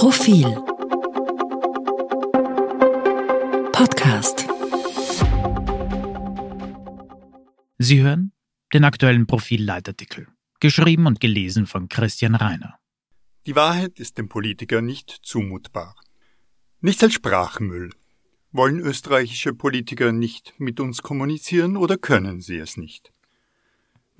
Profil 0.00 0.46
Podcast 3.70 4.46
Sie 7.76 8.00
hören 8.00 8.32
den 8.72 8.84
aktuellen 8.84 9.26
Profil-Leitartikel, 9.26 10.28
geschrieben 10.58 11.04
und 11.04 11.20
gelesen 11.20 11.66
von 11.66 11.90
Christian 11.90 12.34
Reiner. 12.34 12.78
Die 13.44 13.54
Wahrheit 13.54 14.00
ist 14.00 14.16
dem 14.16 14.30
Politiker 14.30 14.80
nicht 14.80 15.18
zumutbar. 15.20 15.94
Nichts 16.80 17.02
als 17.02 17.12
Sprachmüll. 17.12 17.92
Wollen 18.52 18.80
österreichische 18.80 19.52
Politiker 19.52 20.12
nicht 20.12 20.54
mit 20.56 20.80
uns 20.80 21.02
kommunizieren 21.02 21.76
oder 21.76 21.98
können 21.98 22.40
sie 22.40 22.56
es 22.56 22.78
nicht? 22.78 23.12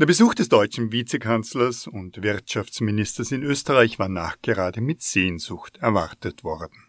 Der 0.00 0.06
Besuch 0.06 0.34
des 0.34 0.48
deutschen 0.48 0.92
Vizekanzlers 0.92 1.86
und 1.86 2.22
Wirtschaftsministers 2.22 3.32
in 3.32 3.42
Österreich 3.42 3.98
war 3.98 4.08
nachgerade 4.08 4.80
mit 4.80 5.02
Sehnsucht 5.02 5.76
erwartet 5.76 6.42
worden. 6.42 6.86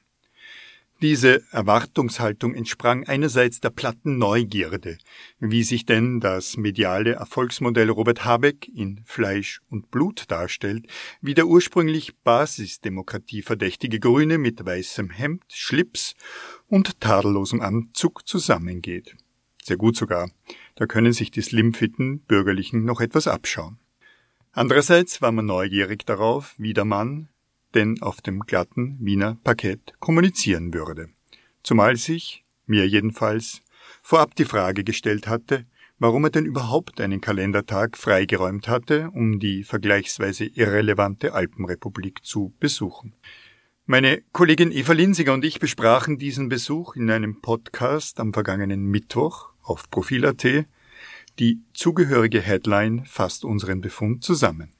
Diese 1.02 1.44
Erwartungshaltung 1.52 2.55
entsprang 2.55 3.05
einerseits 3.05 3.59
der 3.59 3.72
platten 3.72 4.17
Neugierde, 4.17 4.98
wie 5.39 5.63
sich 5.63 5.86
denn 5.86 6.22
das 6.22 6.55
mediale 6.55 7.16
Erfolgsmodell 7.16 7.89
Robert 7.89 8.23
Habeck 8.23 8.70
in 8.70 9.02
Fleisch 9.03 9.59
und 9.70 9.91
Blut 9.91 10.31
darstellt, 10.31 10.88
wie 11.20 11.34
der 11.34 11.48
ursprünglich 11.48 12.16
Basisdemokratie 12.23 13.41
verdächtige 13.41 14.00
Grüne 14.00 14.38
mit 14.38 14.66
weißem 14.66 15.09
Hemd, 15.09 15.44
Schlips 15.50 16.16
und 16.70 17.02
tadellosem 17.02 17.59
Anzug 17.59 18.25
zusammengeht. 18.25 19.17
Sehr 19.64 19.78
gut 19.78 19.96
sogar. 19.96 20.30
Da 20.76 20.86
können 20.86 21.14
sich 21.14 21.32
die 21.32 21.42
slimfitten 21.42 22.20
Bürgerlichen 22.20 22.84
noch 22.86 23.02
etwas 23.02 23.28
abschauen. 23.28 23.80
Andererseits 24.54 25.22
war 25.22 25.32
man 25.32 25.46
neugierig 25.46 26.06
darauf, 26.06 26.56
wie 26.58 26.74
der 26.74 26.86
Mann 26.86 27.30
denn 27.74 28.02
auf 28.02 28.22
dem 28.22 28.42
glatten 28.42 28.98
Wiener 29.00 29.38
Parkett 29.44 29.94
kommunizieren 30.00 30.74
würde. 30.74 31.10
Zumal 31.64 31.95
sich, 31.95 32.44
mir 32.66 32.88
jedenfalls, 32.88 33.62
vorab 34.02 34.36
die 34.36 34.45
Frage 34.45 34.84
gestellt 34.84 35.28
hatte, 35.28 35.66
warum 36.00 36.23
er 36.25 36.31
denn 36.31 36.46
überhaupt 36.46 37.00
einen 37.00 37.22
Kalendertag 37.22 37.96
freigeräumt 37.96 38.68
hatte, 38.68 39.12
um 39.12 39.40
die 39.40 39.64
vergleichsweise 39.64 40.46
irrelevante 40.46 41.34
Alpenrepublik 41.34 42.25
zu 42.25 42.53
besuchen. 42.59 43.14
Meine 43.86 44.22
Kollegin 44.31 44.72
Eva 44.72 44.94
Linsiger 44.94 45.34
und 45.34 45.46
ich 45.46 45.59
besprachen 45.59 46.18
diesen 46.18 46.50
Besuch 46.50 46.96
in 46.96 47.12
einem 47.12 47.42
Podcast 47.42 48.20
am 48.20 48.34
vergangenen 48.34 48.86
Mittwoch 48.86 49.50
auf 49.62 49.90
Profil.at. 49.90 50.66
Die 51.40 51.62
zugehörige 51.73 52.42
Headline 52.42 53.06
fasst 53.06 53.45
unseren 53.45 53.81
Befund 53.81 54.23
zusammen. 54.23 54.73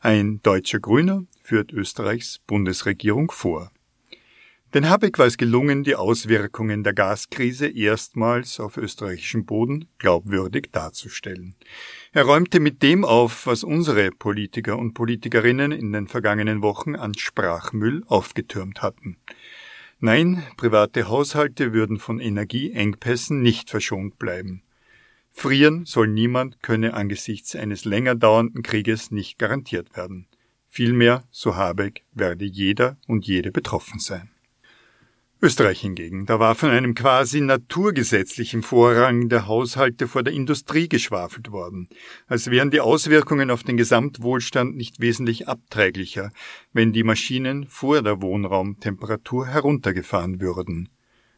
Ein 0.00 0.40
deutscher 0.42 0.80
Grüner 0.80 1.24
führt 1.42 1.72
Österreichs 1.72 2.38
Bundesregierung 2.46 3.30
vor. 3.30 3.70
Denn 4.72 4.88
Habeck 4.88 5.18
war 5.18 5.26
es 5.26 5.36
gelungen, 5.36 5.82
die 5.82 5.96
Auswirkungen 5.96 6.84
der 6.84 6.92
Gaskrise 6.92 7.66
erstmals 7.66 8.60
auf 8.60 8.76
österreichischem 8.76 9.44
Boden 9.44 9.88
glaubwürdig 9.98 10.68
darzustellen. 10.70 11.56
Er 12.12 12.22
räumte 12.22 12.60
mit 12.60 12.80
dem 12.82 13.04
auf, 13.04 13.46
was 13.46 13.64
unsere 13.64 14.10
Politiker 14.12 14.78
und 14.78 14.94
Politikerinnen 14.94 15.72
in 15.72 15.92
den 15.92 16.06
vergangenen 16.06 16.62
Wochen 16.62 16.94
an 16.94 17.14
Sprachmüll 17.14 18.04
aufgetürmt 18.06 18.80
hatten. 18.80 19.16
Nein, 20.02 20.42
private 20.56 21.08
Haushalte 21.08 21.74
würden 21.74 21.98
von 21.98 22.20
Energieengpässen 22.20 23.42
nicht 23.42 23.68
verschont 23.68 24.18
bleiben. 24.18 24.62
Frieren 25.30 25.84
soll 25.84 26.08
niemand, 26.08 26.62
könne 26.62 26.94
angesichts 26.94 27.54
eines 27.54 27.84
länger 27.84 28.14
dauernden 28.14 28.62
Krieges 28.62 29.10
nicht 29.10 29.38
garantiert 29.38 29.94
werden. 29.96 30.26
Vielmehr, 30.66 31.24
so 31.30 31.54
Habeck, 31.54 32.04
werde 32.12 32.46
jeder 32.46 32.96
und 33.08 33.26
jede 33.26 33.52
betroffen 33.52 33.98
sein. 33.98 34.29
Österreich 35.42 35.80
hingegen, 35.80 36.26
da 36.26 36.38
war 36.38 36.54
von 36.54 36.68
einem 36.68 36.94
quasi 36.94 37.40
naturgesetzlichen 37.40 38.62
Vorrang 38.62 39.30
der 39.30 39.46
Haushalte 39.46 40.06
vor 40.06 40.22
der 40.22 40.34
Industrie 40.34 40.86
geschwafelt 40.86 41.50
worden, 41.50 41.88
als 42.26 42.50
wären 42.50 42.70
die 42.70 42.80
Auswirkungen 42.80 43.50
auf 43.50 43.62
den 43.62 43.78
Gesamtwohlstand 43.78 44.76
nicht 44.76 45.00
wesentlich 45.00 45.48
abträglicher, 45.48 46.30
wenn 46.74 46.92
die 46.92 47.04
Maschinen 47.04 47.66
vor 47.66 48.02
der 48.02 48.20
Wohnraumtemperatur 48.20 49.46
heruntergefahren 49.46 50.40
würden. 50.40 50.90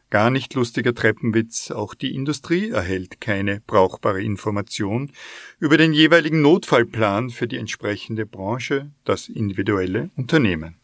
Gar 0.09 0.31
nicht 0.31 0.53
lustiger 0.53 0.93
Treppenwitz, 0.93 1.71
auch 1.71 1.95
die 1.95 2.13
Industrie 2.13 2.71
erhält 2.71 3.21
keine 3.21 3.61
brauchbare 3.65 4.21
Information 4.21 5.11
über 5.59 5.77
den 5.77 5.93
jeweiligen 5.93 6.41
Notfallplan 6.41 7.29
für 7.29 7.47
die 7.47 7.57
entsprechende 7.57 8.25
Branche, 8.25 8.91
das 9.05 9.29
individuelle 9.29 10.11
Unternehmen. 10.17 10.75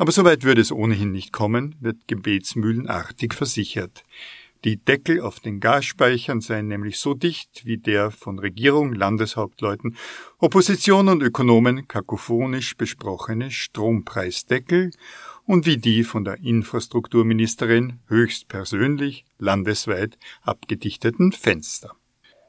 Aber 0.00 0.12
soweit 0.12 0.44
würde 0.44 0.62
es 0.62 0.72
ohnehin 0.72 1.12
nicht 1.12 1.30
kommen, 1.30 1.76
wird 1.78 2.08
gebetsmühlenartig 2.08 3.34
versichert. 3.34 4.02
Die 4.64 4.78
Deckel 4.78 5.20
auf 5.20 5.40
den 5.40 5.60
Gasspeichern 5.60 6.40
seien 6.40 6.68
nämlich 6.68 6.98
so 6.98 7.12
dicht 7.12 7.66
wie 7.66 7.76
der 7.76 8.10
von 8.10 8.38
Regierung, 8.38 8.94
Landeshauptleuten, 8.94 9.96
Opposition 10.38 11.10
und 11.10 11.22
Ökonomen 11.22 11.86
kakophonisch 11.86 12.78
besprochene 12.78 13.50
Strompreisdeckel 13.50 14.90
und 15.44 15.66
wie 15.66 15.76
die 15.76 16.02
von 16.02 16.24
der 16.24 16.38
Infrastrukturministerin 16.40 17.98
höchstpersönlich 18.06 19.26
landesweit 19.36 20.16
abgedichteten 20.40 21.32
Fenster. 21.32 21.94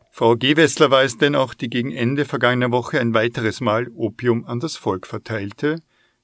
Frau 0.10 0.38
Gewessler 0.38 0.90
war 0.90 1.04
es 1.04 1.18
denn 1.18 1.36
auch, 1.36 1.54
die 1.54 1.70
gegen 1.70 1.92
Ende 1.92 2.24
vergangener 2.24 2.72
Woche 2.72 3.02
ein 3.02 3.14
weiteres 3.14 3.60
Mal 3.60 3.90
Opium 3.94 4.46
an 4.46 4.62
das 4.62 4.78
Volk 4.78 5.06
verteilte, 5.06 5.82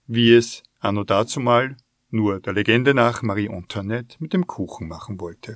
wie 0.07 0.33
es 0.33 0.63
anno 0.79 1.03
dazumal 1.03 1.77
nur 2.09 2.39
der 2.39 2.53
Legende 2.53 2.93
nach 2.93 3.21
Marie 3.21 3.49
Antoinette 3.49 4.17
mit 4.19 4.33
dem 4.33 4.47
Kuchen 4.47 4.87
machen 4.87 5.19
wollte. 5.19 5.55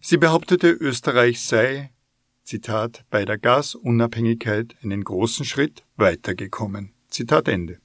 Sie 0.00 0.16
behauptete, 0.16 0.70
Österreich 0.70 1.40
sei, 1.40 1.90
Zitat, 2.44 3.04
bei 3.10 3.24
der 3.24 3.38
Gasunabhängigkeit 3.38 4.76
einen 4.82 5.04
großen 5.04 5.44
Schritt 5.44 5.84
weitergekommen. 5.96 6.92
Zitat 7.08 7.48
Ende. 7.48 7.78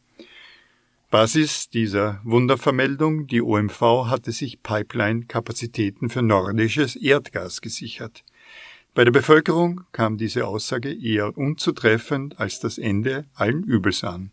Basis 1.09 1.69
dieser 1.69 2.21
Wundervermeldung, 2.23 3.27
die 3.27 3.41
OMV 3.41 4.07
hatte 4.07 4.31
sich 4.31 4.63
Pipeline-Kapazitäten 4.63 6.09
für 6.09 6.21
nordisches 6.21 6.95
Erdgas 6.95 7.61
gesichert. 7.61 8.23
Bei 8.95 9.03
der 9.03 9.11
Bevölkerung 9.11 9.81
kam 9.91 10.17
diese 10.17 10.47
Aussage 10.47 10.93
eher 10.93 11.37
unzutreffend 11.37 12.39
als 12.39 12.59
das 12.59 12.77
Ende 12.77 13.25
allen 13.33 13.63
Übels 13.63 14.03
an 14.03 14.31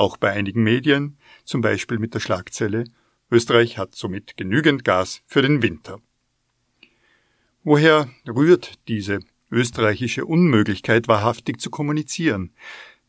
auch 0.00 0.16
bei 0.16 0.32
einigen 0.32 0.62
Medien, 0.62 1.18
zum 1.44 1.60
Beispiel 1.60 1.98
mit 1.98 2.14
der 2.14 2.20
Schlagzeile 2.20 2.84
Österreich 3.30 3.78
hat 3.78 3.94
somit 3.94 4.36
genügend 4.36 4.84
Gas 4.84 5.22
für 5.26 5.40
den 5.40 5.62
Winter. 5.62 6.00
Woher 7.62 8.08
rührt 8.26 8.74
diese 8.88 9.20
österreichische 9.52 10.24
Unmöglichkeit, 10.24 11.06
wahrhaftig 11.06 11.60
zu 11.60 11.70
kommunizieren? 11.70 12.52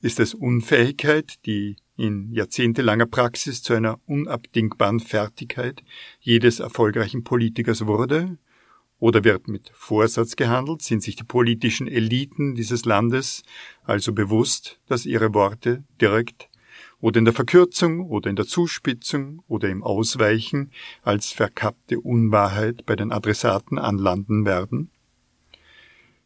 Ist 0.01 0.19
es 0.19 0.33
Unfähigkeit, 0.35 1.45
die 1.45 1.77
in 1.97 2.31
jahrzehntelanger 2.33 3.07
Praxis 3.07 3.63
zu 3.63 3.73
einer 3.73 3.99
unabdingbaren 4.05 4.99
Fertigkeit 4.99 5.83
jedes 6.19 6.59
erfolgreichen 6.59 7.23
Politikers 7.23 7.87
wurde? 7.87 8.37
Oder 8.99 9.23
wird 9.23 9.47
mit 9.47 9.71
Vorsatz 9.73 10.35
gehandelt? 10.35 10.83
Sind 10.83 11.01
sich 11.01 11.15
die 11.15 11.23
politischen 11.23 11.87
Eliten 11.87 12.53
dieses 12.53 12.85
Landes 12.85 13.41
also 13.83 14.13
bewusst, 14.13 14.79
dass 14.85 15.07
ihre 15.07 15.33
Worte 15.33 15.83
direkt 15.99 16.50
oder 17.01 17.17
in 17.17 17.25
der 17.25 17.33
Verkürzung 17.33 18.05
oder 18.05 18.29
in 18.29 18.35
der 18.35 18.45
Zuspitzung 18.45 19.43
oder 19.47 19.69
im 19.69 19.83
Ausweichen 19.83 20.71
als 21.01 21.31
verkappte 21.31 21.99
Unwahrheit 21.99 22.85
bei 22.85 22.95
den 22.95 23.11
Adressaten 23.11 23.77
anlanden 23.77 24.45
werden? 24.45 24.91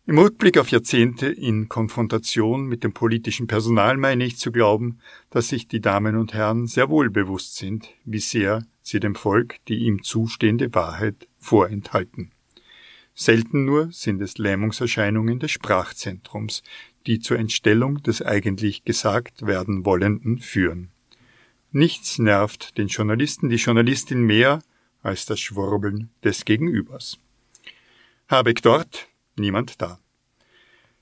Im 0.08 0.20
Rückblick 0.20 0.60
auf 0.60 0.70
Jahrzehnte 0.70 1.26
in 1.26 1.68
Konfrontation 1.68 2.68
mit 2.68 2.84
dem 2.84 2.94
politischen 2.94 3.48
Personal 3.48 3.98
meine 3.98 4.24
ich 4.24 4.38
zu 4.38 4.52
glauben, 4.52 5.00
dass 5.32 5.48
sich 5.50 5.68
die 5.68 5.82
Damen 5.82 6.16
und 6.16 6.36
Herren 6.36 6.68
sehr 6.68 6.92
wohl 6.92 7.10
bewusst 7.10 7.56
sind, 7.56 7.90
wie 8.04 8.20
sehr 8.20 8.68
sie 8.84 9.00
dem 9.00 9.16
Volk 9.16 9.56
die 9.68 9.80
ihm 9.80 10.04
zustehende 10.04 10.76
Wahrheit 10.76 11.28
vorenthalten. 11.40 12.32
Selten 13.16 13.66
nur 13.66 13.92
sind 13.92 14.22
es 14.22 14.38
Lähmungserscheinungen 14.38 15.40
des 15.40 15.50
Sprachzentrums, 15.50 16.62
die 17.08 17.20
zur 17.20 17.38
Entstellung 17.38 18.02
des 18.04 18.22
eigentlich 18.22 18.84
gesagt 18.84 19.46
werden 19.46 19.86
Wollenden 19.86 20.40
führen. 20.40 20.90
Nichts 21.72 22.20
nervt 22.20 22.78
den 22.78 22.88
Journalisten, 22.88 23.50
die 23.50 23.58
Journalistin 23.58 24.22
mehr 24.22 24.60
als 25.02 25.26
das 25.26 25.40
Schwurbeln 25.40 26.10
des 26.24 26.46
Gegenübers. 26.46 27.20
Habeck 28.28 28.62
dort, 28.62 29.08
niemand 29.36 29.82
da. 29.82 30.00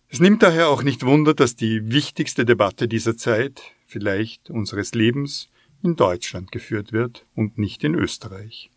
Es 0.09 0.19
nimmt 0.19 0.44
daher 0.44 0.69
auch 0.69 0.83
nicht 0.83 1.05
Wunder, 1.05 1.33
dass 1.33 1.55
die 1.55 1.91
wichtigste 1.91 2.45
Debatte 2.45 2.88
dieser 2.88 3.17
Zeit, 3.17 3.61
vielleicht 3.85 4.50
unseres 4.50 4.94
Lebens, 4.94 5.50
in 5.81 5.95
Deutschland 5.95 6.51
geführt 6.51 6.91
wird 6.94 7.25
und 7.35 7.57
nicht 7.57 7.83
in 7.83 7.95
Österreich. 7.95 8.69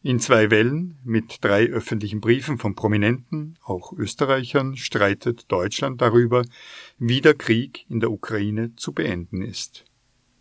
In 0.00 0.20
zwei 0.20 0.50
Wellen 0.50 0.96
mit 1.04 1.38
drei 1.42 1.66
öffentlichen 1.66 2.20
Briefen 2.20 2.58
von 2.58 2.76
Prominenten, 2.76 3.58
auch 3.64 3.92
Österreichern, 3.92 4.76
streitet 4.76 5.50
Deutschland 5.50 6.00
darüber, 6.00 6.44
wie 6.98 7.20
der 7.20 7.34
Krieg 7.34 7.84
in 7.88 7.98
der 7.98 8.12
Ukraine 8.12 8.76
zu 8.76 8.92
beenden 8.92 9.42
ist. 9.42 9.84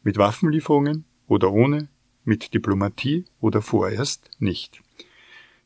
Mit 0.04 0.18
Waffenlieferungen, 0.18 1.06
oder 1.28 1.52
ohne, 1.52 1.90
mit 2.24 2.54
Diplomatie 2.54 3.26
oder 3.40 3.62
vorerst 3.62 4.30
nicht. 4.40 4.82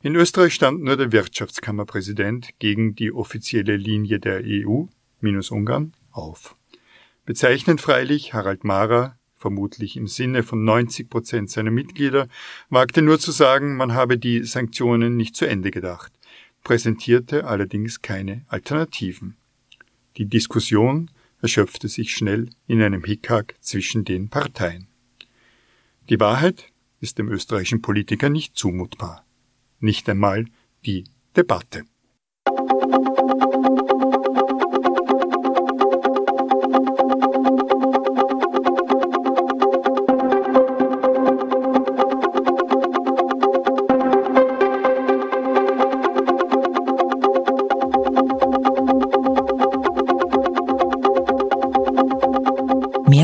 In 0.01 0.15
Österreich 0.15 0.53
stand 0.53 0.81
nur 0.81 0.97
der 0.97 1.11
Wirtschaftskammerpräsident 1.11 2.57
gegen 2.59 2.95
die 2.95 3.11
offizielle 3.11 3.77
Linie 3.77 4.19
der 4.19 4.41
EU, 4.43 4.85
minus 5.19 5.51
Ungarn, 5.51 5.93
auf. 6.11 6.55
Bezeichnend 7.25 7.81
freilich 7.81 8.33
Harald 8.33 8.63
Mara, 8.63 9.17
vermutlich 9.41 9.97
im 9.97 10.07
Sinne 10.07 10.43
von 10.43 10.63
90 10.63 11.09
Prozent 11.09 11.49
seiner 11.49 11.71
Mitglieder, 11.71 12.27
wagte 12.69 13.01
nur 13.01 13.19
zu 13.19 13.31
sagen, 13.31 13.75
man 13.75 13.93
habe 13.93 14.17
die 14.17 14.43
Sanktionen 14.43 15.17
nicht 15.17 15.35
zu 15.35 15.45
Ende 15.45 15.71
gedacht, 15.71 16.13
präsentierte 16.63 17.45
allerdings 17.45 18.01
keine 18.01 18.45
Alternativen. 18.47 19.35
Die 20.17 20.25
Diskussion 20.25 21.09
erschöpfte 21.41 21.87
sich 21.87 22.13
schnell 22.13 22.49
in 22.67 22.81
einem 22.81 23.03
Hickhack 23.03 23.55
zwischen 23.59 24.05
den 24.05 24.29
Parteien. 24.29 24.87
Die 26.09 26.19
Wahrheit 26.19 26.71
ist 26.99 27.17
dem 27.17 27.29
österreichischen 27.29 27.81
Politiker 27.81 28.29
nicht 28.29 28.55
zumutbar. 28.55 29.25
Nicht 29.79 30.07
einmal 30.07 30.45
die 30.85 31.05
Debatte. 31.35 31.83